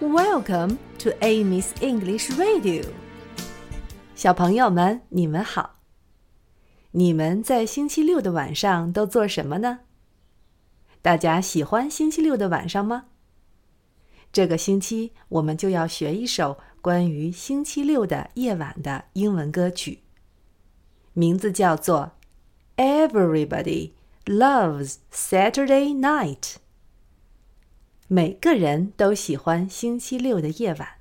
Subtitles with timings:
[0.00, 2.86] Welcome to Amy's English Radio。
[4.14, 5.80] 小朋友们，你们好。
[6.92, 9.80] 你们在星期六的晚上都做什么呢？
[11.02, 13.08] 大家喜欢星期六的晚上吗？
[14.32, 19.98] 这个星期我们就要学一首关于星期六的夜晚的英文歌曲，
[21.12, 22.12] 名字叫做
[23.10, 23.90] 《Everybody
[24.24, 26.40] Loves Saturday Night》。
[28.12, 30.94] 每个人都喜欢星期六的夜晚。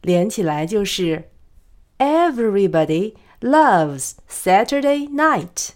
[0.03, 1.31] 连起来就是
[1.99, 5.71] Everybody loves Saturday night.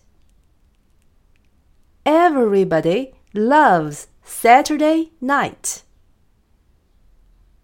[2.05, 5.83] Everybody loves Saturday night.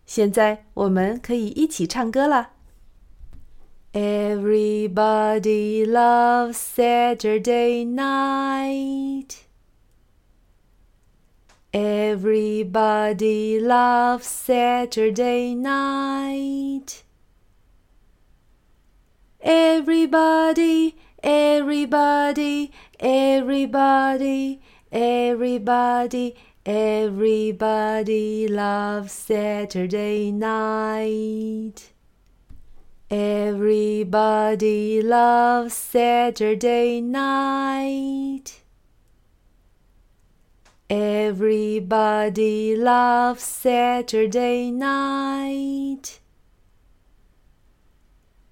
[0.05, 2.51] 现在我们可以一起唱歌了。
[3.93, 9.00] Everybody loves Saturday night.
[11.74, 17.04] Everybody loves Saturday night.
[19.40, 24.62] Everybody, everybody, everybody,
[24.92, 31.94] everybody, everybody loves Saturday night.
[33.10, 38.61] Everybody loves Saturday night.
[40.92, 46.20] Everybody loves Saturday night.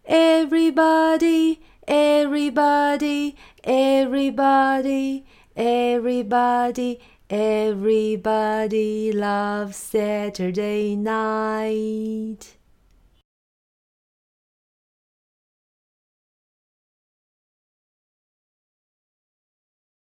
[0.06, 5.26] Everybody, everybody, everybody,
[5.58, 12.56] everybody, everybody loves Saturday night.